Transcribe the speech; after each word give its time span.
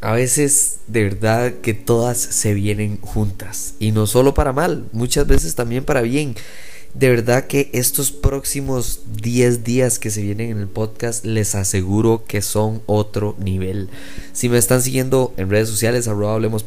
a 0.00 0.12
veces 0.12 0.78
de 0.86 1.04
verdad 1.04 1.52
que 1.62 1.74
todas 1.74 2.18
se 2.18 2.54
vienen 2.54 2.98
juntas 3.00 3.74
y 3.78 3.92
no 3.92 4.06
solo 4.06 4.34
para 4.34 4.52
mal, 4.52 4.86
muchas 4.92 5.26
veces 5.26 5.54
también 5.54 5.84
para 5.84 6.00
bien 6.00 6.34
de 6.94 7.08
verdad 7.08 7.46
que 7.46 7.70
estos 7.72 8.10
próximos 8.10 9.02
10 9.22 9.62
días 9.62 9.98
que 9.98 10.10
se 10.10 10.22
vienen 10.22 10.50
en 10.50 10.58
el 10.58 10.66
podcast 10.66 11.24
les 11.24 11.54
aseguro 11.54 12.24
que 12.26 12.42
son 12.42 12.82
otro 12.86 13.36
nivel. 13.38 13.88
Si 14.32 14.48
me 14.48 14.58
están 14.58 14.82
siguiendo 14.82 15.32
en 15.36 15.50
redes 15.50 15.68
sociales, 15.68 16.08
arroba 16.08 16.34
hablemos 16.34 16.64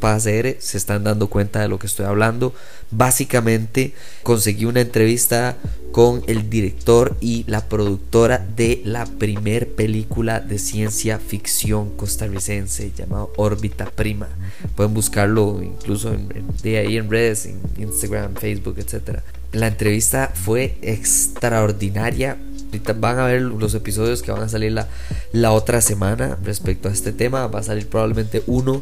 se 0.59 0.77
están 0.77 1.03
dando 1.03 1.27
cuenta 1.27 1.61
de 1.61 1.67
lo 1.67 1.77
que 1.77 1.87
estoy 1.87 2.05
hablando. 2.05 2.53
Básicamente 2.91 3.93
conseguí 4.23 4.65
una 4.65 4.81
entrevista 4.81 5.57
con 5.93 6.23
el 6.25 6.49
director 6.49 7.15
y 7.21 7.45
la 7.47 7.69
productora 7.69 8.39
de 8.39 8.81
la 8.83 9.05
primer 9.05 9.69
película 9.75 10.39
de 10.39 10.57
ciencia 10.57 11.19
ficción 11.19 11.95
costarricense 11.95 12.91
llamado 12.97 13.31
Órbita 13.37 13.85
Prima. 13.85 14.27
Pueden 14.75 14.95
buscarlo 14.95 15.61
incluso 15.61 16.11
en, 16.11 16.29
de 16.63 16.79
ahí 16.79 16.97
en 16.97 17.11
redes, 17.11 17.45
en 17.45 17.61
Instagram, 17.77 18.33
Facebook, 18.33 18.79
etcétera. 18.79 19.23
La 19.51 19.67
entrevista 19.67 20.31
fue 20.33 20.79
extraordinaria. 20.81 22.37
Ahorita 22.65 22.93
van 22.93 23.19
a 23.19 23.27
ver 23.27 23.43
los 23.43 23.75
episodios 23.75 24.23
que 24.23 24.31
van 24.31 24.41
a 24.41 24.49
salir 24.49 24.71
la, 24.71 24.87
la 25.31 25.51
otra 25.51 25.79
semana 25.79 26.39
respecto 26.43 26.89
a 26.89 26.91
este 26.91 27.11
tema. 27.11 27.45
Va 27.45 27.59
a 27.59 27.63
salir 27.63 27.87
probablemente 27.87 28.41
uno 28.47 28.81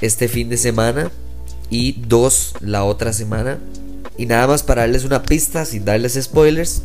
este 0.00 0.28
fin 0.28 0.48
de 0.48 0.56
semana 0.56 1.10
y 1.70 2.02
dos 2.06 2.54
la 2.60 2.84
otra 2.84 3.12
semana. 3.12 3.58
Y 4.16 4.26
nada 4.26 4.46
más 4.46 4.62
para 4.62 4.82
darles 4.82 5.04
una 5.04 5.22
pista, 5.22 5.64
sin 5.64 5.84
darles 5.84 6.18
spoilers, 6.20 6.82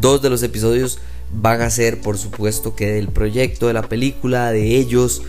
dos 0.00 0.22
de 0.22 0.30
los 0.30 0.42
episodios 0.42 0.98
van 1.32 1.60
a 1.60 1.70
ser, 1.70 2.00
por 2.00 2.18
supuesto, 2.18 2.74
que 2.74 2.92
del 2.92 3.08
proyecto 3.08 3.66
de 3.66 3.74
la 3.74 3.82
película, 3.82 4.50
de 4.50 4.76
ellos, 4.76 5.22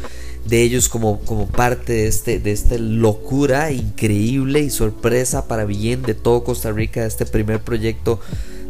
de 0.45 0.63
ellos 0.63 0.89
como, 0.89 1.19
como 1.21 1.47
parte 1.47 1.93
de, 1.93 2.07
este, 2.07 2.39
de 2.39 2.51
esta 2.51 2.77
locura 2.77 3.71
increíble 3.71 4.61
y 4.61 4.69
sorpresa 4.69 5.47
para 5.47 5.65
bien 5.65 6.01
de 6.01 6.15
todo 6.15 6.43
Costa 6.43 6.71
Rica, 6.71 7.01
de 7.01 7.07
este 7.07 7.25
primer 7.25 7.61
proyecto 7.61 8.19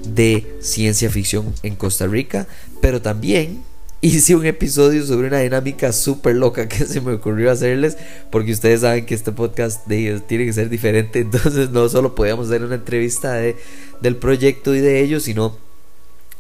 de 0.05 0.58
ciencia 0.61 1.09
ficción 1.09 1.53
en 1.64 1.76
Costa 1.76 2.08
Rica, 2.08 2.48
pero 2.81 3.02
también 3.02 3.61
hice 4.03 4.35
un 4.35 4.45
episodio 4.45 5.05
sobre 5.05 5.27
una 5.27 5.39
dinámica 5.39 5.94
súper 5.94 6.35
loca 6.35 6.67
que 6.67 6.85
se 6.85 7.02
me 7.02 7.13
ocurrió 7.13 7.52
hacerles, 7.52 7.97
porque 8.31 8.52
ustedes 8.52 8.81
saben 8.81 9.05
que 9.05 9.13
este 9.13 9.31
podcast 9.31 9.85
de 9.85 9.99
ellos 9.99 10.27
tiene 10.27 10.45
que 10.45 10.53
ser 10.53 10.69
diferente, 10.69 11.19
entonces 11.21 11.69
no 11.69 11.88
solo 11.88 12.16
podíamos 12.16 12.47
hacer 12.47 12.63
una 12.63 12.75
entrevista 12.75 13.33
de, 13.33 13.55
del 14.02 14.16
proyecto 14.16 14.73
y 14.75 14.80
de 14.80 15.02
ellos, 15.02 15.23
sino 15.23 15.55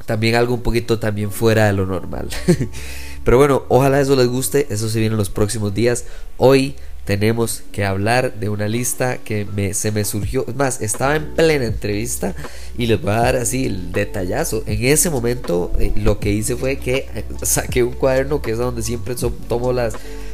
también 0.07 0.35
algo 0.35 0.55
un 0.55 0.63
poquito 0.63 0.97
también 0.97 1.31
fuera 1.31 1.67
de 1.67 1.73
lo 1.73 1.85
normal. 1.85 2.29
Pero 3.23 3.37
bueno, 3.37 3.63
ojalá 3.69 4.01
eso 4.01 4.15
les 4.15 4.27
guste, 4.27 4.65
eso 4.71 4.89
se 4.89 4.99
viene 4.99 5.13
en 5.13 5.17
los 5.17 5.29
próximos 5.29 5.75
días. 5.75 6.05
Hoy 6.37 6.75
tenemos 7.05 7.63
que 7.71 7.83
hablar 7.83 8.35
de 8.39 8.49
una 8.49 8.67
lista 8.67 9.17
que 9.17 9.73
se 9.73 9.91
me 9.91 10.05
surgió. 10.05 10.45
Es 10.47 10.55
más, 10.55 10.81
estaba 10.81 11.15
en 11.15 11.33
plena 11.33 11.65
entrevista 11.65 12.35
y 12.77 12.85
les 12.85 13.01
voy 13.01 13.11
a 13.11 13.21
dar 13.21 13.35
así 13.35 13.65
el 13.65 13.91
detallazo. 13.91 14.63
En 14.67 14.85
ese 14.85 15.09
momento 15.09 15.71
eh, 15.79 15.91
lo 15.95 16.19
que 16.19 16.31
hice 16.31 16.55
fue 16.55 16.77
que 16.77 17.07
eh, 17.15 17.25
saqué 17.41 17.83
un 17.83 17.93
cuaderno 17.93 18.41
que 18.41 18.51
es 18.51 18.57
donde 18.57 18.83
siempre 18.83 19.15
tomo 19.47 19.73
la, 19.73 19.89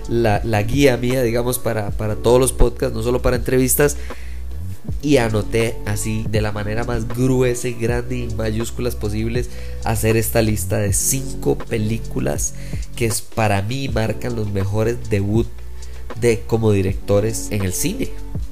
la, 0.09 0.63
guía 0.63 0.97
mía, 0.97 1.23
digamos, 1.23 1.57
para, 1.57 1.91
para 1.91 2.15
todos 2.15 2.39
los 2.39 2.51
podcasts, 2.51 2.95
no 2.95 3.01
solo 3.01 3.21
para 3.21 3.37
entrevistas 3.37 3.95
y 5.01 5.17
anoté 5.17 5.77
así 5.85 6.25
de 6.29 6.41
la 6.41 6.51
manera 6.51 6.83
más 6.83 7.07
gruesa 7.07 7.67
y 7.67 7.73
grande 7.73 8.17
y 8.17 8.33
mayúsculas 8.35 8.95
posibles 8.95 9.49
hacer 9.83 10.17
esta 10.17 10.41
lista 10.41 10.77
de 10.77 10.93
cinco 10.93 11.57
películas 11.57 12.53
que 12.95 13.11
para 13.35 13.61
mí 13.61 13.89
marcan 13.89 14.35
los 14.35 14.51
mejores 14.51 15.09
debut 15.09 15.47
de 16.19 16.41
como 16.41 16.71
directores 16.71 17.47
en 17.51 17.63
el 17.63 17.73
cine. 17.73 18.09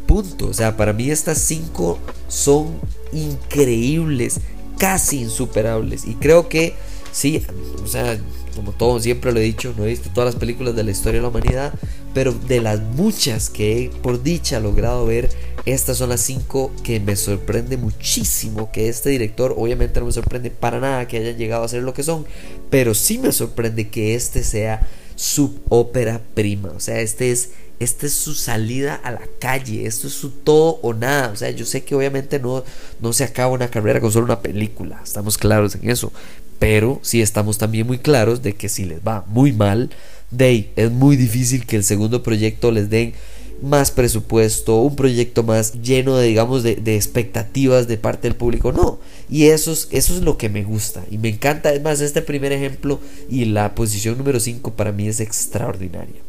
Punto. 0.08 0.48
O 0.48 0.54
sea, 0.54 0.78
para 0.78 0.94
mí 0.94 1.10
estas 1.10 1.40
cinco 1.40 2.00
son 2.28 2.80
increíbles, 3.12 4.40
casi 4.78 5.22
insuperables. 5.22 6.06
Y 6.06 6.16
creo 6.16 6.50
que 6.50 6.74
sí, 7.12 7.42
o 7.84 7.88
sea, 7.88 8.18
como 8.56 8.72
todo 8.72 9.00
siempre 9.00 9.32
lo 9.32 9.40
he 9.40 9.44
dicho, 9.44 9.74
no 9.78 9.86
he 9.86 9.90
visto 9.90 10.10
todas 10.14 10.34
las 10.34 10.40
películas 10.40 10.76
de 10.76 10.84
la 10.84 10.92
historia 10.92 11.20
de 11.20 11.24
la 11.24 11.30
humanidad, 11.30 11.74
pero 12.14 12.34
de 12.34 12.62
las 12.62 12.82
muchas 12.82 13.50
que 13.50 13.86
he 13.86 13.90
por 13.90 14.24
dicha 14.24 14.60
logrado 14.60 15.06
ver, 15.06 15.30
estas 15.66 15.98
son 15.98 16.10
las 16.10 16.22
cinco 16.22 16.72
que 16.84 17.00
me 17.00 17.16
sorprende 17.16 17.78
muchísimo 17.78 18.72
que 18.72 18.88
este 18.88 19.10
director, 19.10 19.54
obviamente 19.58 20.00
no 20.00 20.06
me 20.06 20.12
sorprende 20.12 20.52
para 20.52 20.80
nada 20.80 21.08
que 21.08 21.18
hayan 21.18 21.38
llegado 21.38 21.64
a 21.64 21.68
ser 21.68 21.84
lo 21.84 21.94
que 21.94 22.04
son, 22.04 22.26
pero 22.70 22.94
sí 22.94 23.18
me 23.18 23.32
sorprende 23.32 23.90
que 23.90 24.16
este 24.16 24.44
sea 24.44 24.88
su 25.16 25.60
ópera 25.70 26.22
prima, 26.34 26.70
o 26.70 26.80
sea, 26.80 27.00
este 27.00 27.32
es 27.32 27.52
este 27.80 28.08
es 28.08 28.14
su 28.14 28.34
salida 28.34 28.96
a 28.96 29.12
la 29.12 29.28
calle, 29.40 29.86
esto 29.86 30.08
es 30.08 30.14
su 30.14 30.30
todo 30.30 30.80
o 30.82 30.94
nada. 30.94 31.30
O 31.30 31.36
sea, 31.36 31.52
yo 31.52 31.66
sé 31.66 31.84
que 31.84 31.96
obviamente 31.96 32.40
no, 32.40 32.64
no 33.02 33.14
se 33.14 33.24
acaba 33.24 33.54
una 33.54 33.70
carrera 33.70 34.00
con 34.00 34.12
solo 34.12 34.26
una 34.26 34.42
película, 34.42 35.02
estamos 35.04 35.38
claros 35.38 35.76
en 35.76 35.90
eso. 35.90 36.12
Pero 36.58 37.00
sí 37.04 37.22
estamos 37.22 37.58
también 37.58 37.86
muy 37.86 38.00
claros 38.00 38.42
de 38.42 38.54
que 38.56 38.70
si 38.70 38.86
les 38.86 39.00
va 39.00 39.26
muy 39.28 39.52
mal, 39.52 39.90
de 40.32 40.72
es 40.76 40.92
muy 40.92 41.18
difícil 41.18 41.66
que 41.66 41.76
el 41.76 41.84
segundo 41.84 42.24
proyecto 42.24 42.72
les 42.72 42.90
den 42.90 43.14
más 43.62 43.92
presupuesto, 43.92 44.82
un 44.82 44.96
proyecto 44.96 45.44
más 45.44 45.82
lleno 45.82 46.18
de, 46.18 46.28
digamos, 46.28 46.64
de, 46.64 46.96
expectativas 46.96 47.88
de 47.88 47.98
parte 47.98 48.28
del 48.28 48.38
público. 48.38 48.72
No, 48.72 49.00
y 49.30 49.46
eso 49.46 49.72
es, 49.72 49.88
eso 49.92 50.16
es 50.16 50.22
lo 50.22 50.38
que 50.38 50.50
me 50.50 50.64
gusta 50.64 51.04
y 51.10 51.18
me 51.18 51.30
encanta. 51.30 51.74
Es 51.74 51.82
más, 51.82 52.02
este 52.02 52.22
primer 52.22 52.52
ejemplo 52.52 53.00
y 53.30 53.46
la 53.46 53.76
posición 53.76 54.18
número 54.18 54.40
5 54.40 54.74
para 54.74 54.92
mí 54.92 55.08
es 55.08 55.20
extraordinaria. 55.20 56.25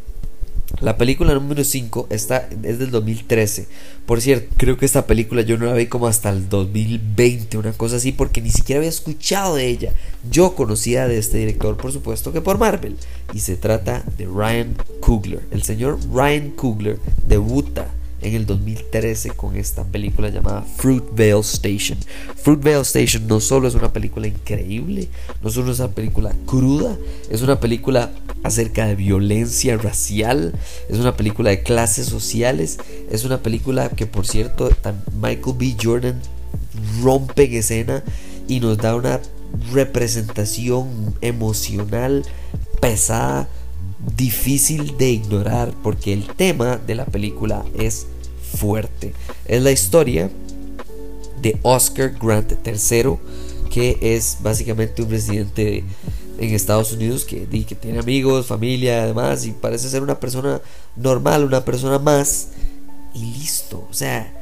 La 0.81 0.97
película 0.97 1.33
número 1.33 1.65
5 1.65 2.09
está, 2.11 2.49
es 2.63 2.79
del 2.79 2.91
2013. 2.91 3.67
Por 4.05 4.21
cierto, 4.21 4.55
creo 4.57 4.77
que 4.77 4.85
esta 4.85 5.07
película 5.07 5.43
yo 5.43 5.57
no 5.57 5.67
la 5.67 5.75
vi 5.75 5.87
como 5.87 6.07
hasta 6.07 6.31
el 6.31 6.49
2020, 6.49 7.57
una 7.57 7.73
cosa 7.73 7.97
así, 7.97 8.13
porque 8.13 8.43
ni 8.43 8.51
siquiera 8.51 8.81
había 8.81 8.91
escuchado 8.91 9.57
de 9.57 9.67
ella. 9.69 9.95
Yo 10.31 10.55
conocía 10.55 11.09
de 11.09 11.19
este 11.19 11.39
director, 11.39 11.77
por 11.77 11.93
supuesto, 11.93 12.33
que 12.33 12.41
por 12.41 12.59
Marvel. 12.59 12.97
Y 13.33 13.39
se 13.39 13.57
trata 13.57 14.05
de 14.19 14.27
Ryan 14.27 14.77
Coogler. 15.01 15.43
El 15.51 15.63
señor 15.63 15.99
Ryan 16.13 16.51
Coogler 16.51 16.99
debuta 17.27 17.89
en 18.27 18.35
el 18.35 18.47
2013 18.47 19.31
con 19.31 19.57
esta 19.57 19.85
película 19.85 20.29
llamada 20.29 20.63
Fruitvale 20.63 21.41
Station. 21.41 21.99
Fruitvale 22.37 22.81
Station 22.81 23.27
no 23.27 23.41
solo 23.41 23.69
es 23.69 23.75
una 23.75 23.93
película 23.93 24.27
increíble, 24.27 25.09
no 25.43 25.51
solo 25.51 25.73
es 25.73 25.79
una 25.79 25.91
película 25.91 26.35
cruda, 26.45 26.97
es 27.31 27.43
una 27.43 27.61
película 27.61 28.11
acerca 28.43 28.87
de 28.87 28.97
violencia 28.97 29.77
racial, 29.77 30.53
es 30.89 30.99
una 30.99 31.17
película 31.17 31.51
de 31.51 31.63
clases 31.63 32.07
sociales, 32.07 32.79
es 33.11 33.25
una 33.25 33.43
película 33.43 33.91
que 33.91 34.07
por 34.07 34.27
cierto 34.27 34.69
Michael 35.21 35.57
B. 35.59 35.77
Jordan 35.81 36.21
rompe 37.03 37.45
en 37.45 37.55
escena 37.55 38.03
y 38.49 38.61
nos 38.61 38.79
da 38.79 38.97
una 38.97 39.21
representación 39.73 41.15
emocional 41.21 42.25
pesada 42.81 43.49
difícil 44.17 44.97
de 44.99 45.11
ignorar 45.11 45.73
porque 45.83 46.13
el 46.13 46.27
tema 46.27 46.77
de 46.77 46.95
la 46.95 47.07
película 47.07 47.65
es 47.79 48.07
fuerte. 48.57 49.13
Es 49.47 49.63
la 49.63 49.71
historia 49.71 50.31
de 51.43 51.59
Oscar 51.63 52.15
Grant 52.21 52.53
III, 52.67 53.17
que 53.71 53.99
es 54.01 54.39
básicamente 54.41 55.03
un 55.03 55.11
residente 55.11 55.85
en 56.39 56.55
Estados 56.55 56.93
Unidos 56.93 57.25
que, 57.25 57.47
que 57.47 57.75
tiene 57.75 57.99
amigos, 57.99 58.47
familia, 58.47 59.03
además, 59.03 59.47
y 59.47 59.53
parece 59.53 59.89
ser 59.89 60.03
una 60.03 60.19
persona 60.19 60.61
normal, 60.97 61.45
una 61.45 61.65
persona 61.65 61.99
más, 61.99 62.49
y 63.15 63.21
listo. 63.21 63.87
O 63.91 63.95
sea, 63.95 64.33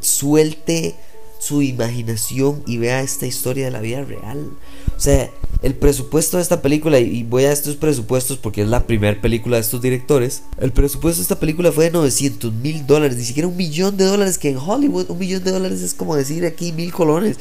suelte 0.00 0.94
su 1.38 1.62
imaginación 1.62 2.62
y 2.66 2.78
vea 2.78 3.00
esta 3.00 3.26
historia 3.26 3.66
de 3.66 3.70
la 3.70 3.80
vida 3.80 4.04
real. 4.04 4.50
O 4.96 5.00
sea, 5.00 5.30
el 5.62 5.74
presupuesto 5.74 6.36
de 6.36 6.42
esta 6.42 6.62
película, 6.62 6.98
y 6.98 7.22
voy 7.22 7.44
a 7.44 7.52
estos 7.52 7.76
presupuestos 7.76 8.38
porque 8.38 8.62
es 8.62 8.68
la 8.68 8.86
primera 8.86 9.20
película 9.20 9.56
de 9.56 9.62
estos 9.62 9.82
directores, 9.82 10.42
el 10.58 10.72
presupuesto 10.72 11.18
de 11.18 11.22
esta 11.22 11.38
película 11.38 11.70
fue 11.72 11.84
de 11.84 11.90
900 11.90 12.52
mil 12.54 12.86
dólares, 12.86 13.16
ni 13.16 13.24
siquiera 13.24 13.48
un 13.48 13.56
millón 13.56 13.96
de 13.96 14.04
dólares, 14.04 14.38
que 14.38 14.50
en 14.50 14.56
Hollywood 14.56 15.10
un 15.10 15.18
millón 15.18 15.44
de 15.44 15.50
dólares 15.50 15.82
es 15.82 15.94
como 15.94 16.16
decir 16.16 16.46
aquí 16.46 16.72
mil 16.72 16.92
colones. 16.92 17.38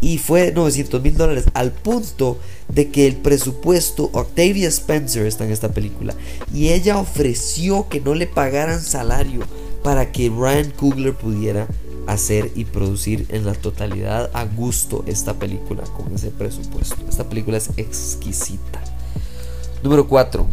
Y 0.00 0.18
fue 0.18 0.52
900 0.52 1.02
mil 1.02 1.16
dólares 1.16 1.46
al 1.54 1.72
punto 1.72 2.38
de 2.68 2.88
que 2.88 3.06
el 3.06 3.16
presupuesto, 3.16 4.10
Octavia 4.12 4.68
Spencer 4.68 5.26
está 5.26 5.44
en 5.44 5.50
esta 5.50 5.72
película, 5.72 6.14
y 6.54 6.68
ella 6.68 6.98
ofreció 6.98 7.88
que 7.88 8.00
no 8.00 8.14
le 8.14 8.26
pagaran 8.26 8.80
salario 8.80 9.40
para 9.82 10.12
que 10.12 10.30
Ryan 10.30 10.70
Coogler 10.70 11.14
pudiera 11.14 11.66
hacer 12.08 12.50
y 12.54 12.64
producir 12.64 13.26
en 13.28 13.44
la 13.44 13.52
totalidad 13.52 14.30
a 14.32 14.44
gusto 14.44 15.04
esta 15.06 15.34
película 15.34 15.84
con 15.84 16.12
ese 16.14 16.30
presupuesto. 16.30 16.96
Esta 17.08 17.28
película 17.28 17.58
es 17.58 17.70
exquisita. 17.76 18.82
Número 19.82 20.08
4. 20.08 20.46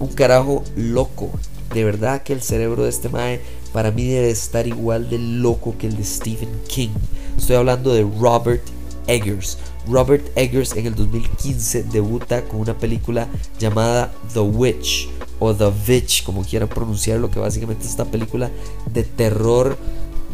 Un 0.00 0.08
carajo 0.08 0.64
loco. 0.76 1.30
De 1.74 1.84
verdad 1.84 2.22
que 2.22 2.32
el 2.32 2.40
cerebro 2.40 2.84
de 2.84 2.88
este 2.88 3.10
mae 3.10 3.42
para 3.72 3.90
mí 3.90 4.08
debe 4.08 4.30
estar 4.30 4.66
igual 4.66 5.10
de 5.10 5.18
loco 5.18 5.76
que 5.78 5.86
el 5.86 5.96
de 5.96 6.04
Stephen 6.04 6.48
King. 6.66 6.90
Estoy 7.36 7.56
hablando 7.56 7.92
de 7.92 8.08
Robert 8.18 8.62
Eggers. 9.06 9.58
Robert 9.86 10.26
Eggers 10.36 10.74
en 10.74 10.86
el 10.86 10.94
2015 10.94 11.82
debuta 11.84 12.44
con 12.44 12.60
una 12.60 12.76
película 12.76 13.28
llamada 13.58 14.10
The 14.32 14.40
Witch 14.40 15.08
o 15.38 15.54
The 15.54 15.70
Witch, 15.86 16.24
como 16.24 16.42
quieran 16.42 16.68
pronunciarlo, 16.68 17.30
que 17.30 17.38
básicamente 17.38 17.84
es 17.84 17.90
esta 17.90 18.04
película 18.04 18.50
de 18.92 19.04
terror 19.04 19.76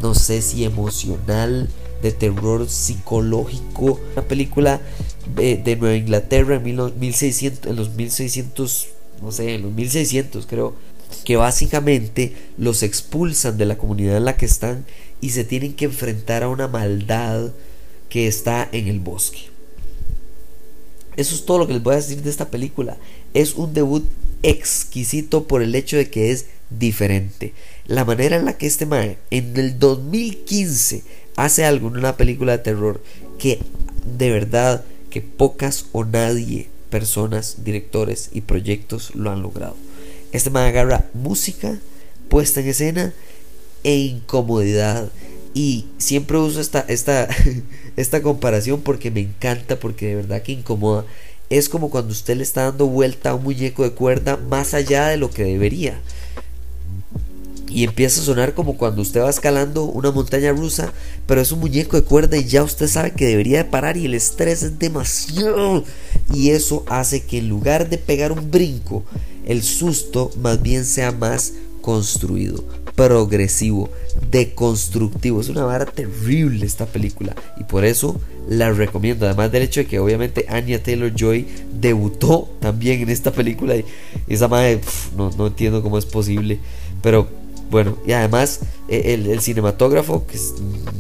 no 0.00 0.14
sé 0.14 0.42
si 0.42 0.64
emocional, 0.64 1.68
de 2.04 2.12
terror 2.12 2.68
psicológico. 2.68 3.98
Una 4.12 4.22
película 4.22 4.80
de, 5.34 5.76
Nueva 5.76 5.96
Inglaterra 5.96 6.56
en, 6.56 6.62
1600, 6.62 7.70
en 7.70 7.76
los 7.76 7.94
1600, 7.94 8.86
no 9.22 9.32
sé, 9.32 9.54
en 9.54 9.62
los 9.62 9.72
1600 9.72 10.46
creo, 10.46 10.74
que 11.24 11.36
básicamente 11.36 12.34
los 12.58 12.82
expulsan 12.82 13.56
de 13.56 13.64
la 13.64 13.78
comunidad 13.78 14.18
en 14.18 14.26
la 14.26 14.36
que 14.36 14.44
están 14.44 14.84
y 15.22 15.30
se 15.30 15.44
tienen 15.44 15.72
que 15.72 15.86
enfrentar 15.86 16.42
a 16.42 16.48
una 16.48 16.68
maldad 16.68 17.52
que 18.10 18.26
está 18.26 18.68
en 18.70 18.88
el 18.88 19.00
bosque. 19.00 19.48
Eso 21.16 21.34
es 21.34 21.46
todo 21.46 21.58
lo 21.58 21.66
que 21.66 21.72
les 21.72 21.82
voy 21.82 21.94
a 21.94 21.96
decir 21.96 22.22
de 22.22 22.28
esta 22.28 22.50
película. 22.50 22.98
Es 23.32 23.54
un 23.54 23.72
debut 23.72 24.04
exquisito 24.42 25.44
por 25.44 25.62
el 25.62 25.74
hecho 25.74 25.96
de 25.96 26.10
que 26.10 26.32
es 26.32 26.46
diferente. 26.78 27.52
La 27.86 28.04
manera 28.04 28.36
en 28.36 28.44
la 28.44 28.56
que 28.56 28.66
este 28.66 28.86
mae 28.86 29.18
en 29.30 29.56
el 29.56 29.78
2015 29.78 31.02
hace 31.36 31.64
algo 31.64 31.88
en 31.88 31.96
una 31.96 32.16
película 32.16 32.52
de 32.52 32.58
terror 32.58 33.02
que 33.38 33.58
de 34.18 34.30
verdad 34.30 34.84
que 35.10 35.20
pocas 35.20 35.86
o 35.92 36.04
nadie 36.04 36.68
personas, 36.90 37.64
directores 37.64 38.30
y 38.32 38.42
proyectos 38.42 39.14
lo 39.14 39.30
han 39.30 39.42
logrado. 39.42 39.76
Este 40.32 40.50
mae 40.50 40.68
agarra 40.68 41.10
música 41.12 41.78
puesta 42.28 42.60
en 42.60 42.68
escena 42.68 43.14
e 43.82 43.96
incomodidad 43.96 45.10
y 45.54 45.86
siempre 45.98 46.38
uso 46.38 46.60
esta, 46.60 46.80
esta, 46.88 47.28
esta 47.96 48.22
comparación 48.22 48.80
porque 48.80 49.10
me 49.10 49.20
encanta, 49.20 49.78
porque 49.78 50.06
de 50.06 50.16
verdad 50.16 50.42
que 50.42 50.52
incomoda. 50.52 51.04
Es 51.50 51.68
como 51.68 51.90
cuando 51.90 52.12
usted 52.12 52.36
le 52.36 52.42
está 52.42 52.64
dando 52.64 52.86
vuelta 52.86 53.30
a 53.30 53.34
un 53.34 53.44
muñeco 53.44 53.84
de 53.84 53.92
cuerda 53.92 54.36
más 54.36 54.74
allá 54.74 55.08
de 55.08 55.16
lo 55.16 55.30
que 55.30 55.44
debería 55.44 56.00
y 57.74 57.82
empieza 57.82 58.20
a 58.20 58.24
sonar 58.24 58.54
como 58.54 58.76
cuando 58.76 59.02
usted 59.02 59.20
va 59.20 59.28
escalando 59.28 59.82
una 59.82 60.12
montaña 60.12 60.52
rusa, 60.52 60.92
pero 61.26 61.40
es 61.40 61.50
un 61.50 61.58
muñeco 61.58 61.96
de 61.96 62.04
cuerda 62.04 62.36
y 62.36 62.44
ya 62.44 62.62
usted 62.62 62.86
sabe 62.86 63.10
que 63.10 63.26
debería 63.26 63.58
de 63.58 63.64
parar 63.64 63.96
y 63.96 64.04
el 64.04 64.14
estrés 64.14 64.62
es 64.62 64.78
demasiado. 64.78 65.82
Y 66.32 66.50
eso 66.50 66.84
hace 66.86 67.24
que 67.24 67.38
en 67.38 67.48
lugar 67.48 67.88
de 67.88 67.98
pegar 67.98 68.30
un 68.30 68.48
brinco, 68.48 69.04
el 69.44 69.64
susto 69.64 70.30
más 70.40 70.62
bien 70.62 70.84
sea 70.84 71.10
más 71.10 71.54
construido, 71.80 72.62
progresivo, 72.94 73.90
deconstructivo. 74.30 75.40
Es 75.40 75.48
una 75.48 75.64
vara 75.64 75.84
terrible 75.84 76.64
esta 76.66 76.86
película 76.86 77.34
y 77.58 77.64
por 77.64 77.84
eso 77.84 78.20
la 78.48 78.70
recomiendo. 78.70 79.26
Además 79.26 79.50
del 79.50 79.64
hecho 79.64 79.80
de 79.80 79.86
que 79.86 79.98
obviamente 79.98 80.46
Anya 80.48 80.80
Taylor 80.80 81.12
Joy 81.12 81.48
debutó 81.80 82.48
también 82.60 83.02
en 83.02 83.10
esta 83.10 83.32
película 83.32 83.74
y 83.74 83.84
esa 84.28 84.46
madre 84.46 84.80
no, 85.16 85.32
no 85.36 85.48
entiendo 85.48 85.82
cómo 85.82 85.98
es 85.98 86.06
posible, 86.06 86.60
pero 87.02 87.42
bueno, 87.70 87.98
y 88.06 88.12
además 88.12 88.60
e, 88.88 89.14
el, 89.14 89.40
cinematógrafo, 89.40 90.26
que 90.26 90.36
es 90.36 90.54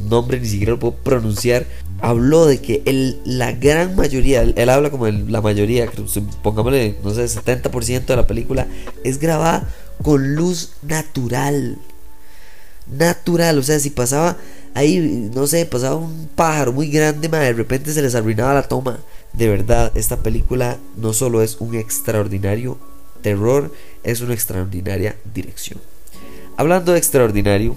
nombre 0.08 0.40
ni 0.40 0.48
siquiera 0.48 0.72
lo 0.72 0.78
puedo 0.78 0.94
pronunciar, 0.94 1.66
habló 2.00 2.46
de 2.46 2.60
que 2.60 2.82
el, 2.84 3.20
la 3.24 3.52
gran 3.52 3.96
mayoría, 3.96 4.42
él, 4.42 4.68
habla 4.68 4.90
como 4.90 5.06
la 5.08 5.40
mayoría, 5.40 5.90
pongámosle, 6.42 6.96
no 7.02 7.14
sé, 7.14 7.24
70% 7.24 8.06
de 8.06 8.16
la 8.16 8.26
película, 8.26 8.66
es 9.04 9.18
grabada 9.18 9.68
con 10.02 10.34
luz 10.34 10.72
natural. 10.82 11.78
Natural, 12.86 13.58
o 13.58 13.62
sea, 13.62 13.78
si 13.78 13.90
pasaba 13.90 14.36
ahí, 14.74 15.30
no 15.34 15.46
sé, 15.46 15.64
pasaba 15.64 15.96
un 15.96 16.28
pájaro 16.34 16.72
muy 16.72 16.88
grande, 16.88 17.28
de 17.28 17.52
repente 17.52 17.92
se 17.92 18.02
les 18.02 18.14
arruinaba 18.14 18.54
la 18.54 18.68
toma. 18.68 18.98
De 19.32 19.48
verdad, 19.48 19.90
esta 19.94 20.18
película 20.18 20.78
no 20.96 21.12
solo 21.12 21.42
es 21.42 21.56
un 21.60 21.74
extraordinario 21.74 22.78
terror, 23.22 23.72
es 24.02 24.20
una 24.20 24.34
extraordinaria 24.34 25.16
dirección. 25.32 25.80
Hablando 26.56 26.92
de 26.92 26.98
extraordinario, 26.98 27.74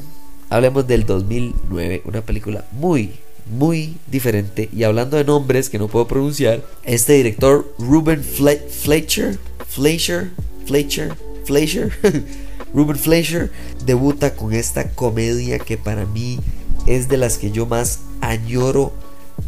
hablemos 0.50 0.86
del 0.86 1.04
2009, 1.08 2.04
una 2.06 2.22
película 2.22 2.64
muy, 2.74 3.12
muy 3.50 3.98
diferente. 4.06 4.70
Y 4.72 4.84
hablando 4.84 5.18
de 5.18 5.24
nombres 5.24 5.72
que 5.72 5.80
no 5.80 5.88
puedo 5.88 6.08
pronunciar, 6.08 6.64
este 6.84 7.14
director 7.14 7.74
Ruben 7.80 8.24
Fleischer, 8.24 9.40
Fleischer, 9.68 10.30
Fleischer, 10.68 11.16
Fleischer, 11.46 11.92
Ruben 12.74 12.98
Fleischer 12.98 13.52
debuta 13.84 14.36
con 14.36 14.54
esta 14.54 14.92
comedia 14.92 15.58
que 15.58 15.78
para 15.78 16.06
mí 16.06 16.40
es 16.86 17.10
de 17.10 17.18
las 17.18 17.40
que 17.40 17.50
yo 17.50 17.66
más 17.66 18.02
añoro 18.22 18.94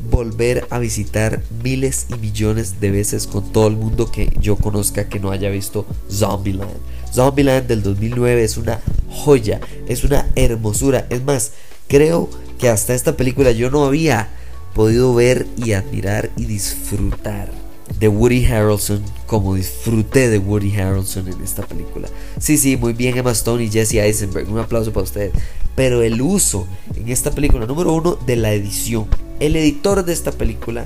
volver 0.09 0.65
a 0.71 0.79
visitar 0.79 1.43
miles 1.63 2.07
y 2.09 2.17
millones 2.17 2.79
de 2.79 2.89
veces 2.89 3.27
con 3.27 3.51
todo 3.51 3.67
el 3.67 3.75
mundo 3.75 4.11
que 4.11 4.33
yo 4.39 4.55
conozca 4.55 5.07
que 5.07 5.19
no 5.19 5.29
haya 5.29 5.49
visto 5.49 5.85
Zombieland. 6.11 6.71
Zombieland 7.13 7.67
del 7.67 7.83
2009 7.83 8.43
es 8.43 8.57
una 8.57 8.79
joya, 9.09 9.59
es 9.87 10.03
una 10.03 10.27
hermosura. 10.35 11.05
Es 11.09 11.23
más, 11.23 11.51
creo 11.87 12.29
que 12.57 12.69
hasta 12.69 12.93
esta 12.93 13.17
película 13.17 13.51
yo 13.51 13.71
no 13.71 13.85
había 13.85 14.29
podido 14.73 15.13
ver 15.13 15.47
y 15.57 15.73
admirar 15.73 16.29
y 16.37 16.45
disfrutar 16.45 17.51
de 17.99 18.07
Woody 18.07 18.45
Harrelson 18.45 19.03
como 19.25 19.55
disfruté 19.55 20.29
de 20.29 20.37
Woody 20.37 20.75
Harrelson 20.79 21.27
en 21.27 21.41
esta 21.41 21.65
película. 21.65 22.07
Sí, 22.39 22.57
sí, 22.57 22.77
muy 22.77 22.93
bien 22.93 23.17
Emma 23.17 23.31
Stone 23.31 23.63
y 23.63 23.69
Jesse 23.69 23.95
Eisenberg, 23.95 24.49
un 24.49 24.59
aplauso 24.59 24.93
para 24.93 25.03
ustedes. 25.03 25.31
Pero 25.75 26.01
el 26.03 26.21
uso 26.21 26.67
en 26.95 27.09
esta 27.09 27.31
película, 27.31 27.65
número 27.65 27.93
uno, 27.93 28.17
de 28.25 28.35
la 28.35 28.53
edición. 28.53 29.07
El 29.39 29.55
editor 29.55 30.03
de 30.05 30.13
esta 30.13 30.31
película 30.31 30.85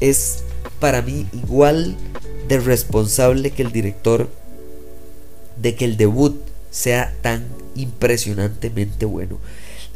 es 0.00 0.44
para 0.80 1.02
mí 1.02 1.26
igual 1.32 1.96
de 2.48 2.58
responsable 2.58 3.50
que 3.50 3.62
el 3.62 3.72
director 3.72 4.28
de 5.62 5.74
que 5.74 5.84
el 5.84 5.96
debut 5.96 6.36
sea 6.70 7.14
tan 7.22 7.46
impresionantemente 7.74 9.06
bueno. 9.06 9.38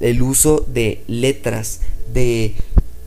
El 0.01 0.23
uso 0.23 0.65
de 0.73 1.03
letras, 1.09 1.81
de 2.13 2.55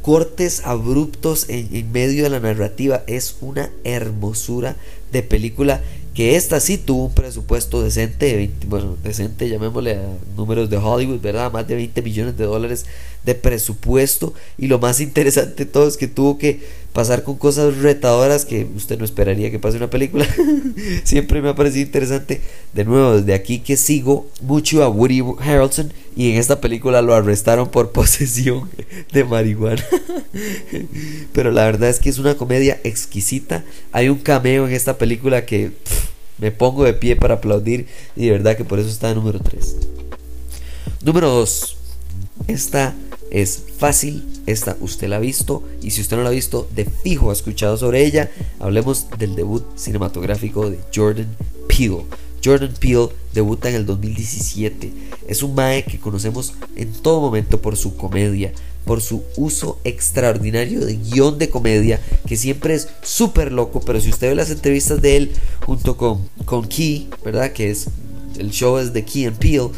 cortes 0.02 0.62
abruptos 0.66 1.46
en, 1.50 1.92
medio 1.92 2.24
de 2.24 2.30
la 2.30 2.40
narrativa 2.40 3.04
es 3.08 3.38
una 3.42 3.70
hermosura 3.84 4.76
de 5.12 5.24
película 5.24 5.82
que 6.20 6.36
esta 6.36 6.60
sí 6.60 6.78
tuvo 6.78 7.06
un 7.06 7.14
presupuesto 7.14 7.82
decente, 7.82 8.26
de 8.26 8.36
20, 8.36 8.68
bueno, 8.68 8.98
decente, 9.02 9.48
llamémosle 9.48 9.94
a 9.94 10.02
números 10.36 10.70
de 10.70 10.76
Hollywood, 10.76 11.22
¿verdad? 11.22 11.50
Más 11.50 11.66
de 11.66 11.76
20 11.76 12.02
millones 12.02 12.38
de 12.38 12.44
dólares 12.44 12.86
de 13.24 13.36
presupuesto. 13.36 14.34
Y 14.58 14.68
lo 14.68 14.80
más 14.80 15.00
interesante 15.00 15.64
de 15.64 15.72
todo 15.72 15.88
es 15.88 15.96
que 15.96 16.10
tuvo 16.10 16.38
que 16.38 16.60
pasar 16.92 17.24
con 17.24 17.38
cosas 17.38 17.78
retadoras 17.78 18.44
que 18.44 18.68
usted 18.76 19.00
no 19.00 19.06
esperaría 19.06 19.50
que 19.50 19.60
pase 19.60 19.78
una 19.78 19.90
película. 19.90 20.28
Siempre 21.06 21.42
me 21.42 21.48
ha 21.48 21.56
parecido 21.56 21.86
interesante. 21.86 22.42
De 22.74 22.84
nuevo, 22.84 23.16
desde 23.16 23.34
aquí 23.34 23.60
que 23.60 23.78
sigo 23.78 24.28
mucho 24.42 24.84
a 24.84 24.90
Woody 24.90 25.24
Harrelson 25.40 25.94
y 26.18 26.32
en 26.32 26.38
esta 26.38 26.60
película 26.60 27.02
lo 27.02 27.14
arrestaron 27.14 27.70
por 27.70 27.92
posesión 27.94 28.70
de 29.14 29.24
marihuana. 29.24 29.86
Pero 31.32 31.52
la 31.52 31.64
verdad 31.64 31.88
es 31.88 32.00
que 32.00 32.10
es 32.10 32.18
una 32.18 32.36
comedia 32.36 32.78
exquisita. 32.84 33.64
Hay 33.94 34.10
un 34.10 34.18
cameo 34.18 34.68
en 34.68 34.74
esta 34.74 34.98
película 34.98 35.46
que 35.46 35.72
me 36.40 36.52
pongo 36.52 36.84
de 36.84 36.94
pie 36.94 37.16
para 37.16 37.36
aplaudir 37.36 37.88
y 38.16 38.26
de 38.26 38.32
verdad 38.32 38.58
que 38.58 38.66
por 38.66 38.80
eso 38.80 38.90
está 38.90 39.14
número 39.14 39.40
3. 39.40 39.76
Número 41.04 41.30
2. 41.30 41.78
Esta 42.48 42.96
es 43.32 43.64
fácil, 43.78 44.26
esta 44.46 44.76
usted 44.80 45.08
la 45.08 45.18
ha 45.18 45.20
visto 45.20 45.64
y 45.82 45.92
si 45.92 46.02
usted 46.02 46.18
no 46.18 46.24
la 46.24 46.30
ha 46.30 46.34
visto, 46.34 46.68
de 46.76 46.86
fijo 46.86 47.30
ha 47.30 47.34
escuchado 47.34 47.78
sobre 47.78 48.06
ella. 48.06 48.32
Hablemos 48.60 49.08
del 49.18 49.36
debut 49.36 49.64
cinematográfico 49.78 50.70
de 50.70 50.80
Jordan 50.94 51.36
Peele. 51.68 52.06
Jordan 52.44 52.74
Peele 52.80 53.10
debuta 53.34 53.70
en 53.70 53.76
el 53.76 53.86
2017. 53.86 54.92
Es 55.28 55.44
un 55.44 55.56
mae 55.56 55.84
que 55.84 56.00
conocemos 56.00 56.54
en 56.76 56.92
todo 56.92 57.22
momento 57.22 57.62
por 57.62 57.78
su 57.78 57.96
comedia, 57.96 58.54
por 58.86 59.02
su 59.02 59.24
uso 59.38 59.80
extraordinario 59.84 60.86
de 60.86 60.96
guion 60.96 61.38
de 61.38 61.50
comedia, 61.50 62.00
que 62.28 62.38
siempre 62.38 62.76
es 62.76 62.88
súper 63.04 63.52
loco, 63.52 63.82
pero 63.82 64.02
si 64.02 64.10
usted 64.10 64.30
ve 64.30 64.36
las 64.36 64.50
entrevistas 64.50 65.02
de 65.02 65.18
él 65.18 65.32
junto 65.66 65.96
con, 65.98 66.28
con 66.46 66.68
Key, 66.68 67.10
¿verdad? 67.24 67.52
Que 67.52 67.70
es 67.70 67.88
el 68.38 68.52
show 68.52 68.78
es 68.78 68.94
de 68.94 69.04
Key 69.04 69.26
and 69.26 69.38
Peele, 69.38 69.70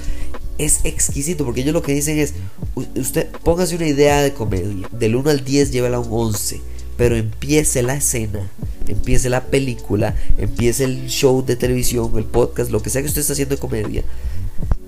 es 0.57 0.81
exquisito 0.83 1.43
porque 1.43 1.61
ellos 1.61 1.73
lo 1.73 1.81
que 1.81 1.93
dicen 1.93 2.19
es, 2.19 2.33
usted 2.75 3.27
póngase 3.43 3.75
una 3.75 3.87
idea 3.87 4.21
de 4.21 4.33
comedia, 4.33 4.87
del 4.91 5.15
1 5.15 5.29
al 5.29 5.43
10 5.43 5.71
llévala 5.71 5.97
a 5.97 5.99
un 5.99 6.07
11, 6.09 6.61
pero 6.97 7.15
empiece 7.15 7.81
la 7.81 7.95
escena, 7.95 8.49
empiece 8.87 9.29
la 9.29 9.45
película, 9.45 10.15
empiece 10.37 10.83
el 10.83 11.07
show 11.07 11.43
de 11.43 11.55
televisión, 11.55 12.11
el 12.17 12.25
podcast, 12.25 12.71
lo 12.71 12.81
que 12.81 12.89
sea 12.89 13.01
que 13.01 13.07
usted 13.07 13.21
está 13.21 13.33
haciendo 13.33 13.55
de 13.55 13.61
comedia, 13.61 14.03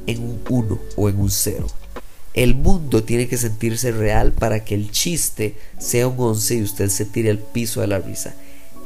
en 0.06 0.20
un 0.20 0.40
1 0.48 0.80
o 0.96 1.10
en 1.10 1.20
un 1.20 1.32
0. 1.32 1.68
El 2.34 2.56
mundo 2.56 3.04
tiene 3.04 3.28
que 3.28 3.38
sentirse 3.38 3.92
real 3.92 4.32
para 4.32 4.66
que 4.66 4.74
el 4.74 4.92
chiste 4.92 5.56
sea 5.78 6.08
un 6.08 6.20
11 6.20 6.56
y 6.56 6.64
usted 6.64 6.90
se 6.90 7.06
tire 7.06 7.30
al 7.30 7.38
piso 7.38 7.82
de 7.82 7.88
la 7.88 8.00
risa. 8.00 8.34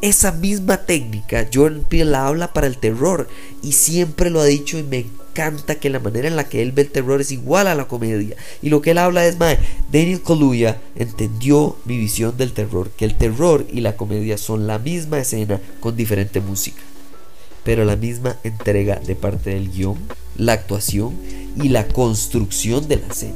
Esa 0.01 0.31
misma 0.31 0.85
técnica 0.85 1.47
Jordan 1.51 1.83
Peele 1.87 2.11
la 2.11 2.27
habla 2.27 2.53
para 2.53 2.67
el 2.67 2.77
terror 2.77 3.27
y 3.63 3.71
siempre 3.71 4.29
lo 4.29 4.41
ha 4.41 4.45
dicho 4.45 4.77
y 4.77 4.83
me 4.83 4.99
encanta 4.99 5.75
que 5.75 5.89
la 5.89 5.99
manera 5.99 6.27
en 6.27 6.35
la 6.35 6.47
que 6.47 6.61
él 6.61 6.71
ve 6.71 6.83
el 6.83 6.91
terror 6.91 7.21
es 7.21 7.31
igual 7.31 7.67
a 7.67 7.73
la 7.73 7.87
comedia. 7.87 8.35
Y 8.61 8.69
lo 8.69 8.81
que 8.81 8.91
él 8.91 8.99
habla 8.99 9.25
es, 9.25 9.39
mae, 9.39 9.57
Daniel 9.91 10.21
Kaluuya 10.21 10.77
entendió 10.95 11.77
mi 11.85 11.97
visión 11.97 12.37
del 12.37 12.53
terror, 12.53 12.91
que 12.91 13.05
el 13.05 13.15
terror 13.15 13.65
y 13.71 13.81
la 13.81 13.95
comedia 13.95 14.37
son 14.37 14.67
la 14.67 14.77
misma 14.77 15.19
escena 15.19 15.59
con 15.79 15.95
diferente 15.95 16.41
música, 16.41 16.81
pero 17.63 17.85
la 17.85 17.95
misma 17.95 18.37
entrega 18.43 18.97
de 18.97 19.15
parte 19.15 19.51
del 19.51 19.71
guion, 19.71 19.97
la 20.35 20.53
actuación 20.53 21.15
y 21.61 21.69
la 21.69 21.87
construcción 21.87 22.87
de 22.87 22.97
la 22.97 23.07
escena. 23.07 23.35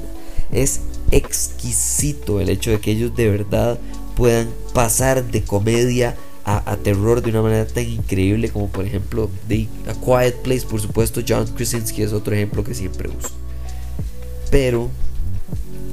Es 0.51 0.81
exquisito 1.11 2.39
el 2.39 2.49
hecho 2.49 2.71
de 2.71 2.79
que 2.79 2.91
ellos 2.91 3.15
de 3.15 3.29
verdad 3.29 3.79
puedan 4.15 4.49
pasar 4.73 5.23
de 5.31 5.43
comedia 5.43 6.15
a, 6.43 6.75
terror 6.77 7.21
de 7.21 7.29
una 7.29 7.41
manera 7.41 7.65
tan 7.67 7.87
increíble 7.87 8.49
como 8.49 8.67
por 8.67 8.85
ejemplo 8.85 9.29
The 9.47 9.67
A 9.87 9.93
Quiet 9.93 10.41
Place, 10.41 10.65
por 10.65 10.81
supuesto 10.81 11.21
John 11.27 11.45
Krasinski 11.47 12.01
es 12.01 12.13
otro 12.13 12.33
ejemplo 12.33 12.63
que 12.63 12.73
siempre 12.73 13.09
uso. 13.09 13.29
Pero 14.49 14.89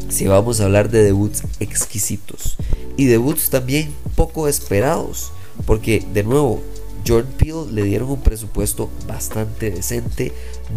si 0.08 0.26
vamos 0.26 0.60
a 0.60 0.64
hablar 0.64 0.90
de 0.90 1.02
debuts 1.04 1.42
exquisitos 1.60 2.56
y 2.96 3.04
debuts 3.06 3.50
también 3.50 3.90
poco 4.16 4.48
esperados, 4.48 5.32
porque 5.66 6.04
de 6.12 6.24
nuevo 6.24 6.62
Jordan 7.08 7.32
Peele 7.38 7.72
le 7.72 7.82
dieron 7.84 8.10
un 8.10 8.20
presupuesto 8.20 8.90
bastante 9.06 9.70
decente, 9.70 10.32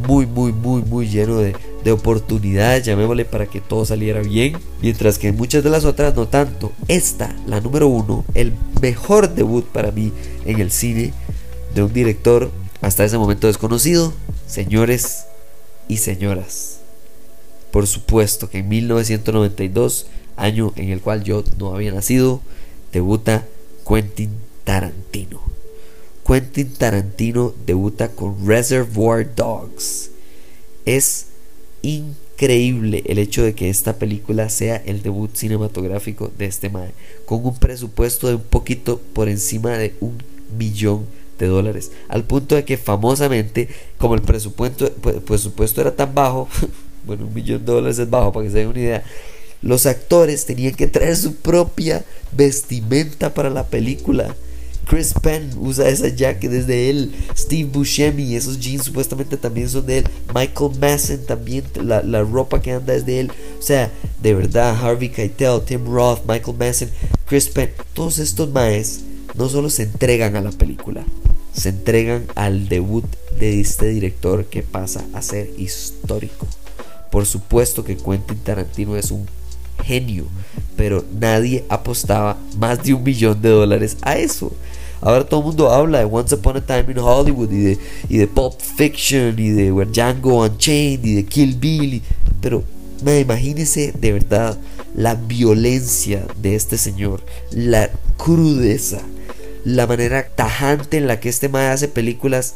muy, 0.08 0.26
muy, 0.26 0.54
muy, 0.54 0.82
muy 0.82 1.10
lleno 1.10 1.38
de, 1.38 1.54
de 1.84 1.92
oportunidades, 1.92 2.86
llamémosle 2.86 3.26
para 3.26 3.48
que 3.48 3.60
todo 3.60 3.86
saliera 3.86 4.22
bien. 4.22 4.58
Mientras 4.82 5.18
que 5.18 5.34
muchas 5.34 5.64
de 5.64 5.70
las 5.70 5.84
otras 5.84 6.16
no 6.16 6.28
tanto. 6.28 6.72
Esta, 6.88 7.36
la 7.46 7.60
número 7.60 7.88
uno, 7.88 8.24
el 8.34 8.54
mejor 8.82 9.34
debut 9.34 9.66
para 9.66 9.92
mí 9.92 10.14
en 10.46 10.62
el 10.62 10.72
cine 10.72 11.14
de 11.76 11.84
un 11.84 11.92
director 11.92 12.50
hasta 12.82 13.04
ese 13.04 13.18
momento 13.18 13.48
desconocido, 13.48 14.14
señores 14.48 15.26
y 15.88 15.98
señoras. 15.98 16.80
Por 17.72 17.88
supuesto 17.88 18.50
que 18.50 18.60
en 18.60 18.70
1992, 18.70 20.08
año 20.36 20.74
en 20.76 20.90
el 20.90 21.02
cual 21.02 21.24
yo 21.24 21.44
no 21.58 21.74
había 21.74 21.92
nacido, 21.92 22.42
debuta 22.92 23.46
Quentin 23.88 24.32
Tarantino. 24.64 25.51
Quentin 26.32 26.74
Tarantino 26.76 27.54
debuta 27.66 28.08
con 28.08 28.48
Reservoir 28.48 29.36
Dogs. 29.36 30.12
Es 30.86 31.26
increíble 31.82 33.04
el 33.06 33.20
hecho 33.20 33.44
de 33.44 33.54
que 33.54 33.70
esta 33.70 33.98
película 33.98 34.48
sea 34.48 34.78
el 34.78 35.04
debut 35.04 35.36
cinematográfico 35.36 36.32
de 36.38 36.46
este 36.46 36.70
mae, 36.70 36.94
con 37.26 37.46
un 37.46 37.58
presupuesto 37.58 38.30
de 38.30 38.36
un 38.36 38.44
poquito 38.44 39.02
por 39.12 39.28
encima 39.28 39.72
de 39.72 39.94
un 40.00 40.24
millón 40.58 41.06
de 41.38 41.48
dólares, 41.48 41.92
al 42.08 42.24
punto 42.24 42.56
de 42.56 42.64
que 42.64 42.78
famosamente, 42.78 43.68
como 43.98 44.16
el 44.16 44.22
presupuesto, 44.22 44.90
presupuesto 45.26 45.82
era 45.82 45.94
tan 45.98 46.16
bajo, 46.16 46.48
bueno, 47.06 47.26
un 47.26 47.34
millón 47.34 47.66
de 47.66 47.74
dólares 47.74 48.00
es 48.00 48.10
bajo 48.10 48.32
para 48.32 48.46
que 48.46 48.54
se 48.54 48.60
den 48.60 48.70
una 48.70 48.80
idea, 48.80 49.04
los 49.62 49.86
actores 49.86 50.46
tenían 50.46 50.76
que 50.76 50.88
traer 50.88 51.18
su 51.18 51.36
propia 51.36 52.06
vestimenta 52.32 53.34
para 53.34 53.50
la 53.50 53.68
película. 53.68 54.34
Chris 54.92 55.14
Penn 55.14 55.50
usa 55.58 55.88
esa 55.88 56.10
jacket 56.10 56.52
desde 56.52 56.90
él. 56.90 57.14
Steve 57.34 57.70
Buscemi, 57.72 58.36
esos 58.36 58.60
jeans 58.60 58.84
supuestamente 58.84 59.38
también 59.38 59.70
son 59.70 59.86
de 59.86 60.00
él. 60.00 60.04
Michael 60.36 60.72
Masson 60.82 61.26
también, 61.26 61.64
la, 61.82 62.04
la 62.04 62.24
ropa 62.24 62.62
que 62.62 62.74
anda 62.74 62.94
es 62.94 63.06
de 63.06 63.22
él. 63.22 63.32
O 63.58 63.62
sea, 63.62 63.90
de 64.22 64.34
verdad, 64.34 64.76
Harvey 64.76 65.08
Keitel, 65.08 65.62
Tim 65.66 65.86
Roth, 65.86 66.26
Michael 66.28 66.58
Masson, 66.58 66.90
Chris 67.26 67.48
Penn, 67.48 67.70
todos 67.94 68.20
estos 68.20 68.50
maes 68.50 69.00
no 69.34 69.48
solo 69.48 69.70
se 69.70 69.84
entregan 69.84 70.36
a 70.36 70.42
la 70.42 70.52
película, 70.52 71.06
se 71.54 71.70
entregan 71.70 72.26
al 72.36 72.68
debut 72.68 73.06
de 73.40 73.62
este 73.62 73.88
director 73.88 74.44
que 74.44 74.62
pasa 74.62 75.06
a 75.14 75.22
ser 75.22 75.52
histórico. 75.58 76.48
Por 77.12 77.26
supuesto 77.26 77.86
que 77.86 77.96
Quentin 77.96 78.40
Tarantino 78.40 78.98
es 78.98 79.10
un 79.12 79.26
genio, 79.86 80.26
pero 80.76 81.06
nadie 81.18 81.64
apostaba 81.70 82.38
más 82.58 82.84
de 82.84 82.94
un 82.94 83.04
millón 83.04 83.42
de 83.42 83.50
dólares 83.50 83.96
a 84.02 84.18
eso. 84.18 84.52
Ahora 85.02 85.26
todo 85.26 85.40
el 85.40 85.48
mundo 85.48 85.72
habla 85.72 86.00
de 86.00 86.06
Once 86.06 86.36
Upon 86.36 86.58
a 86.58 86.62
Time 86.62 86.86
in 86.92 87.00
Hollywood 87.00 87.52
y 87.52 87.60
de, 87.62 87.80
y 88.08 88.18
de 88.18 88.30
Fiction 88.78 89.36
y 89.38 89.50
de 89.50 89.72
Django 89.72 90.44
Unchained 90.44 91.04
y 91.04 91.16
de 91.16 91.26
Kill 91.26 91.56
Bill. 91.56 92.02
pero 92.40 92.64
imagínese 93.20 93.94
de 94.00 94.14
verdad 94.14 94.58
la 94.96 95.16
violencia 95.16 96.26
de 96.42 96.56
este 96.56 96.78
señor, 96.78 97.22
la 97.52 97.90
crudeza, 98.18 99.00
la 99.64 99.88
manera 99.88 100.28
tajante 100.28 100.98
en 100.98 101.08
la 101.08 101.20
que 101.20 101.30
este 101.30 101.50
man 101.50 101.72
hace 101.72 101.88
películas. 101.88 102.56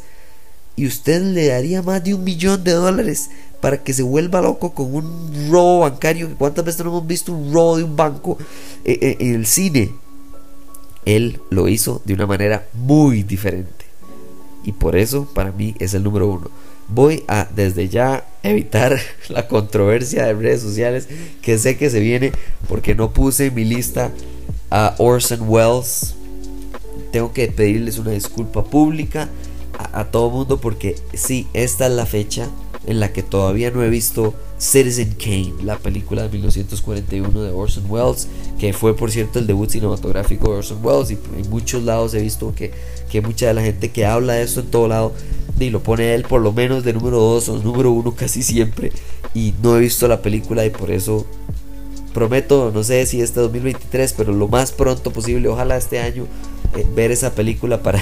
Y 0.78 0.86
usted 0.86 1.22
le 1.22 1.46
daría 1.46 1.82
más 1.82 2.04
de 2.04 2.12
un 2.12 2.22
millón 2.22 2.62
de 2.62 2.72
dólares 2.72 3.30
para 3.62 3.82
que 3.82 3.94
se 3.94 4.02
vuelva 4.02 4.42
loco 4.42 4.74
con 4.74 4.94
un 4.94 5.50
robo 5.50 5.80
bancario. 5.80 6.28
¿Cuántas 6.36 6.66
veces 6.66 6.84
no 6.84 6.90
hemos 6.90 7.06
visto 7.06 7.32
un 7.32 7.52
robo 7.52 7.78
de 7.78 7.84
un 7.84 7.96
banco 7.96 8.36
eh, 8.84 8.98
eh, 9.00 9.16
en 9.20 9.34
el 9.34 9.46
cine? 9.46 9.90
Él 11.06 11.40
lo 11.50 11.68
hizo 11.68 12.02
de 12.04 12.12
una 12.12 12.26
manera 12.26 12.66
muy 12.74 13.22
diferente. 13.22 13.86
Y 14.64 14.72
por 14.72 14.96
eso 14.96 15.26
para 15.32 15.52
mí 15.52 15.74
es 15.78 15.94
el 15.94 16.02
número 16.02 16.28
uno. 16.28 16.50
Voy 16.88 17.24
a 17.28 17.48
desde 17.54 17.88
ya 17.88 18.26
evitar 18.42 18.98
la 19.28 19.48
controversia 19.48 20.26
de 20.26 20.34
redes 20.34 20.60
sociales 20.60 21.08
que 21.40 21.56
sé 21.56 21.78
que 21.78 21.88
se 21.88 22.00
viene 22.00 22.32
porque 22.68 22.94
no 22.94 23.12
puse 23.12 23.46
en 23.46 23.54
mi 23.54 23.64
lista 23.64 24.10
a 24.70 24.94
Orson 24.98 25.48
Welles. 25.48 26.14
Tengo 27.12 27.32
que 27.32 27.48
pedirles 27.48 27.98
una 27.98 28.10
disculpa 28.10 28.64
pública 28.64 29.28
a, 29.92 30.04
todo 30.04 30.30
mundo 30.30 30.60
porque 30.60 30.96
sí, 31.14 31.46
esta 31.52 31.86
es 31.86 31.92
la 31.92 32.06
fecha 32.06 32.48
en 32.86 33.00
la 33.00 33.12
que 33.12 33.22
todavía 33.22 33.70
no 33.70 33.82
he 33.82 33.90
visto 33.90 34.34
Citizen 34.58 35.14
Kane, 35.18 35.54
la 35.62 35.78
película 35.78 36.22
de 36.22 36.28
1941 36.30 37.42
de 37.42 37.50
Orson 37.50 37.84
Welles, 37.88 38.28
que 38.58 38.72
fue 38.72 38.96
por 38.96 39.10
cierto 39.10 39.38
el 39.38 39.46
debut 39.46 39.68
cinematográfico 39.68 40.50
de 40.50 40.58
Orson 40.58 40.78
Welles 40.82 41.10
y 41.10 41.14
en 41.14 41.50
muchos 41.50 41.82
lados 41.82 42.14
he 42.14 42.20
visto 42.20 42.54
que, 42.54 42.72
que 43.10 43.20
mucha 43.20 43.48
de 43.48 43.54
la 43.54 43.62
gente 43.62 43.90
que 43.90 44.06
habla 44.06 44.34
de 44.34 44.42
eso 44.42 44.60
en 44.60 44.66
todo 44.66 44.88
lado 44.88 45.12
y 45.58 45.70
lo 45.70 45.82
pone 45.82 46.14
él 46.14 46.22
por 46.22 46.40
lo 46.40 46.52
menos 46.52 46.84
de 46.84 46.92
número 46.92 47.18
2 47.18 47.48
o 47.48 47.58
número 47.58 47.90
1 47.90 48.14
casi 48.14 48.42
siempre 48.42 48.92
y 49.34 49.52
no 49.62 49.76
he 49.76 49.80
visto 49.80 50.06
la 50.08 50.22
película 50.22 50.64
y 50.64 50.70
por 50.70 50.90
eso 50.90 51.26
prometo, 52.16 52.70
no 52.72 52.82
sé 52.82 53.04
si 53.04 53.20
este 53.20 53.40
2023, 53.40 54.14
pero 54.14 54.32
lo 54.32 54.48
más 54.48 54.72
pronto 54.72 55.12
posible, 55.12 55.48
ojalá 55.48 55.76
este 55.76 55.98
año, 55.98 56.26
eh, 56.74 56.86
ver 56.94 57.10
esa 57.10 57.34
película 57.34 57.82
para 57.82 58.00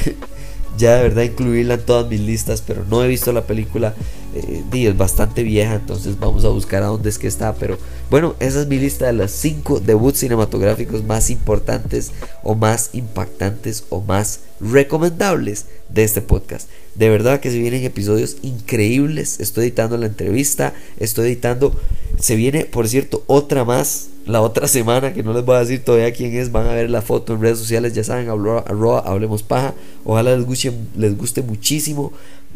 ya 0.76 0.96
de 0.96 1.02
verdad 1.02 1.22
incluirla 1.22 1.74
en 1.74 1.82
todas 1.82 2.08
mis 2.08 2.20
listas, 2.20 2.62
pero 2.66 2.84
no 2.84 3.02
he 3.02 3.08
visto 3.08 3.32
la 3.32 3.46
película, 3.46 3.94
eh, 4.34 4.62
es 4.72 4.96
bastante 4.96 5.42
vieja, 5.42 5.74
entonces 5.74 6.18
vamos 6.18 6.44
a 6.44 6.48
buscar 6.48 6.82
a 6.82 6.86
dónde 6.86 7.08
es 7.08 7.18
que 7.18 7.28
está, 7.28 7.54
pero 7.54 7.78
bueno, 8.10 8.34
esa 8.40 8.60
es 8.60 8.66
mi 8.66 8.78
lista 8.78 9.06
de 9.06 9.12
los 9.12 9.30
5 9.30 9.80
debuts 9.80 10.18
cinematográficos 10.18 11.04
más 11.04 11.30
importantes 11.30 12.12
o 12.42 12.54
más 12.54 12.90
impactantes 12.92 13.84
o 13.90 14.00
más 14.00 14.40
recomendables 14.60 15.66
de 15.88 16.04
este 16.04 16.20
podcast. 16.20 16.68
De 16.94 17.08
verdad 17.08 17.40
que 17.40 17.50
se 17.50 17.58
vienen 17.58 17.84
episodios 17.84 18.36
increíbles, 18.42 19.40
estoy 19.40 19.64
editando 19.64 19.96
la 19.96 20.06
entrevista, 20.06 20.74
estoy 20.98 21.26
editando, 21.26 21.74
se 22.18 22.36
viene 22.36 22.64
por 22.64 22.88
cierto 22.88 23.24
otra 23.26 23.64
más 23.64 24.08
la 24.26 24.40
otra 24.40 24.68
semana, 24.68 25.12
que 25.12 25.22
no 25.22 25.32
les 25.32 25.44
voy 25.44 25.56
a 25.56 25.60
decir 25.60 25.84
todavía 25.84 26.12
quién 26.12 26.34
es, 26.34 26.50
van 26.50 26.66
a 26.66 26.72
ver 26.72 26.88
la 26.90 27.02
foto 27.02 27.34
en 27.34 27.40
redes 27.40 27.58
sociales, 27.58 27.92
ya 27.92 28.04
saben, 28.04 28.28
arroba, 28.28 29.00
hablemos 29.00 29.42
paja, 29.42 29.74
ojalá 30.04 30.36
les 30.36 30.46
guste, 30.46 30.72
les 30.96 31.16
guste 31.16 31.42
muchísimo, 31.42 32.12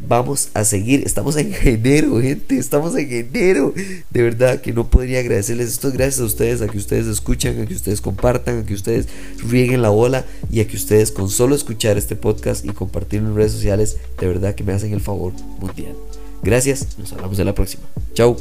vamos 0.06 0.48
a 0.54 0.64
seguir, 0.64 1.02
estamos 1.04 1.36
en 1.36 1.52
enero, 1.62 2.20
gente, 2.20 2.58
estamos 2.58 2.96
en 2.96 3.12
enero, 3.12 3.74
de 4.10 4.22
verdad 4.22 4.60
que 4.60 4.72
no 4.72 4.88
podría 4.88 5.20
agradecerles 5.20 5.68
esto, 5.68 5.90
gracias 5.92 6.20
a 6.20 6.24
ustedes, 6.24 6.62
a 6.62 6.68
que 6.68 6.78
ustedes 6.78 7.06
escuchan, 7.06 7.60
a 7.60 7.66
que 7.66 7.74
ustedes 7.74 8.00
compartan, 8.00 8.60
a 8.60 8.66
que 8.66 8.74
ustedes 8.74 9.08
rieguen 9.46 9.82
la 9.82 9.90
bola 9.90 10.24
y 10.50 10.60
a 10.60 10.68
que 10.68 10.76
ustedes 10.76 11.12
con 11.12 11.28
solo 11.28 11.54
escuchar 11.54 11.98
este 11.98 12.16
podcast 12.16 12.64
y 12.64 12.68
compartirlo 12.68 13.28
en 13.28 13.36
redes 13.36 13.52
sociales, 13.52 13.98
de 14.18 14.26
verdad 14.26 14.54
que 14.54 14.64
me 14.64 14.72
hacen 14.72 14.92
el 14.92 15.00
favor 15.00 15.32
mundial. 15.60 15.94
Gracias, 16.42 16.98
nos 16.98 17.12
hablamos 17.12 17.38
en 17.38 17.46
la 17.46 17.54
próxima. 17.54 17.82
Chao. 18.14 18.36